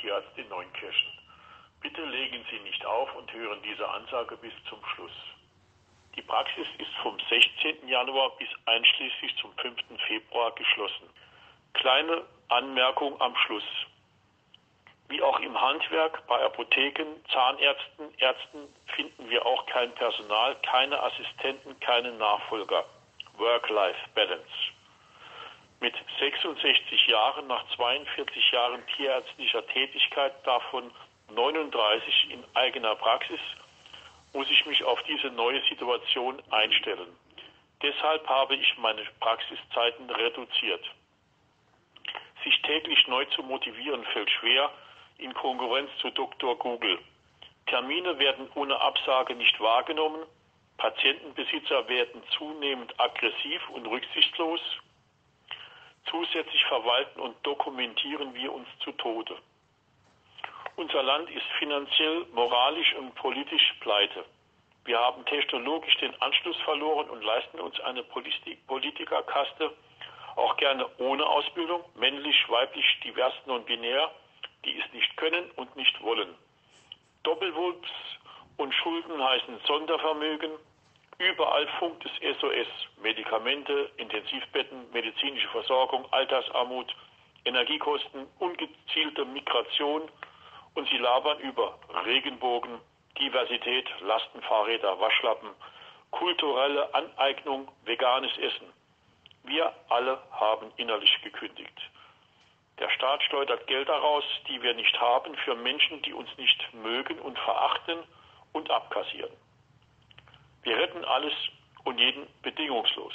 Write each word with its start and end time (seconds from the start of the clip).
Tierarzt 0.00 0.36
in 0.36 0.48
Neunkirchen. 0.48 1.10
Bitte 1.80 2.04
legen 2.04 2.44
Sie 2.50 2.58
nicht 2.60 2.84
auf 2.84 3.14
und 3.16 3.32
hören 3.32 3.60
diese 3.62 3.88
Ansage 3.88 4.36
bis 4.36 4.52
zum 4.68 4.84
Schluss. 4.94 5.12
Die 6.16 6.22
Praxis 6.22 6.66
ist 6.78 6.92
vom 7.02 7.16
16. 7.28 7.88
Januar 7.88 8.36
bis 8.36 8.48
einschließlich 8.66 9.36
zum 9.36 9.52
5. 9.58 9.76
Februar 10.06 10.54
geschlossen. 10.54 11.08
Kleine 11.74 12.24
Anmerkung 12.48 13.20
am 13.20 13.34
Schluss. 13.36 13.64
Wie 15.08 15.22
auch 15.22 15.40
im 15.40 15.60
Handwerk, 15.60 16.26
bei 16.26 16.40
Apotheken, 16.44 17.16
Zahnärzten, 17.32 18.14
Ärzten 18.18 18.68
finden 18.94 19.28
wir 19.28 19.44
auch 19.44 19.66
kein 19.66 19.92
Personal, 19.94 20.56
keine 20.62 21.00
Assistenten, 21.02 21.78
keine 21.80 22.12
Nachfolger. 22.12 22.84
Work-Life-Balance. 23.38 24.46
Mit 25.80 25.94
66 26.18 27.06
Jahren 27.06 27.46
nach 27.46 27.64
42 27.74 28.50
Jahren 28.52 28.86
tierärztlicher 28.96 29.66
Tätigkeit, 29.68 30.34
davon 30.46 30.90
39 31.30 32.30
in 32.30 32.44
eigener 32.52 32.94
Praxis, 32.96 33.40
muss 34.34 34.50
ich 34.50 34.66
mich 34.66 34.84
auf 34.84 35.02
diese 35.04 35.28
neue 35.28 35.62
Situation 35.70 36.42
einstellen. 36.50 37.08
Deshalb 37.82 38.28
habe 38.28 38.56
ich 38.56 38.76
meine 38.76 39.02
Praxiszeiten 39.20 40.10
reduziert. 40.10 40.84
Sich 42.44 42.60
täglich 42.62 43.06
neu 43.06 43.24
zu 43.26 43.42
motivieren 43.42 44.04
fällt 44.12 44.30
schwer, 44.30 44.70
in 45.16 45.32
Konkurrenz 45.32 45.90
zu 46.00 46.10
Dr. 46.10 46.58
Google. 46.58 46.98
Termine 47.66 48.18
werden 48.18 48.50
ohne 48.54 48.78
Absage 48.80 49.34
nicht 49.34 49.58
wahrgenommen. 49.60 50.26
Patientenbesitzer 50.76 51.88
werden 51.88 52.22
zunehmend 52.36 52.98
aggressiv 53.00 53.66
und 53.70 53.86
rücksichtslos. 53.86 54.60
Zusätzlich 56.06 56.64
verwalten 56.64 57.20
und 57.20 57.36
dokumentieren 57.44 58.34
wir 58.34 58.52
uns 58.52 58.68
zu 58.82 58.92
Tode. 58.92 59.36
Unser 60.76 61.02
Land 61.02 61.30
ist 61.30 61.46
finanziell, 61.58 62.26
moralisch 62.32 62.94
und 62.94 63.14
politisch 63.16 63.74
pleite. 63.80 64.24
Wir 64.84 64.98
haben 64.98 65.24
technologisch 65.26 65.94
den 65.98 66.20
Anschluss 66.22 66.56
verloren 66.62 67.10
und 67.10 67.22
leisten 67.22 67.60
uns 67.60 67.78
eine 67.80 68.02
Politikerkaste, 68.02 69.72
auch 70.36 70.56
gerne 70.56 70.88
ohne 70.98 71.26
Ausbildung, 71.26 71.84
männlich, 71.96 72.36
weiblich, 72.48 72.86
divers, 73.04 73.34
non-binär, 73.46 74.10
die 74.64 74.78
es 74.78 74.92
nicht 74.92 75.16
können 75.16 75.50
und 75.56 75.76
nicht 75.76 76.00
wollen. 76.02 76.34
Doppelwumms 77.22 77.88
und 78.56 78.74
Schulden 78.74 79.22
heißen 79.22 79.60
Sondervermögen. 79.66 80.52
Überall 81.20 81.68
funkt 81.78 82.02
es 82.06 82.38
SOS. 82.38 82.66
Medikamente, 83.02 83.90
Intensivbetten, 83.98 84.90
medizinische 84.90 85.48
Versorgung, 85.48 86.10
Altersarmut, 86.12 86.96
Energiekosten, 87.44 88.26
ungezielte 88.38 89.26
Migration 89.26 90.10
und 90.74 90.88
sie 90.88 90.96
labern 90.96 91.38
über 91.40 91.78
Regenbogen, 92.06 92.80
Diversität, 93.18 93.86
Lastenfahrräder, 94.00 94.98
Waschlappen, 94.98 95.50
kulturelle 96.10 96.94
Aneignung, 96.94 97.68
veganes 97.84 98.32
Essen. 98.38 98.72
Wir 99.44 99.74
alle 99.90 100.22
haben 100.30 100.72
innerlich 100.78 101.20
gekündigt. 101.22 101.78
Der 102.78 102.88
Staat 102.88 103.22
schleudert 103.24 103.66
Gelder 103.66 103.98
raus, 103.98 104.24
die 104.48 104.62
wir 104.62 104.72
nicht 104.72 104.98
haben, 104.98 105.34
für 105.44 105.54
Menschen, 105.54 106.00
die 106.00 106.14
uns 106.14 106.30
nicht 106.38 106.72
mögen 106.72 107.18
und 107.18 107.38
verachten 107.38 107.98
und 108.54 108.70
abkassieren. 108.70 109.32
Retten 110.90 111.04
alles 111.04 111.32
und 111.84 111.98
jeden 111.98 112.26
bedingungslos. 112.42 113.14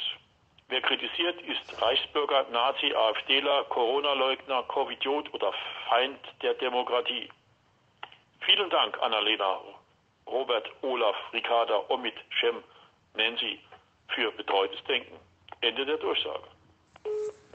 Wer 0.69 0.81
kritisiert, 0.81 1.41
ist 1.41 1.81
Reichsbürger, 1.81 2.45
Nazi, 2.51 2.93
AfDler, 2.95 3.65
Corona-Leugner, 3.65 4.63
Covidiot 4.63 5.31
oder 5.33 5.53
Feind 5.89 6.17
der 6.41 6.53
Demokratie. 6.55 7.29
Vielen 8.45 8.69
Dank, 8.69 8.97
Annalena, 9.01 9.59
Robert, 10.25 10.69
Olaf, 10.83 11.15
Ricarda, 11.33 11.83
Omid, 11.89 12.15
Shem, 12.29 12.63
Nancy 13.15 13.59
für 14.07 14.31
betreutes 14.31 14.81
Denken. 14.85 15.19
Ende 15.59 15.85
der 15.85 15.97
Durchsage. 15.97 16.47